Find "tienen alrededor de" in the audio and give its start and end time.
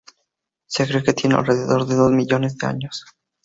1.13-1.93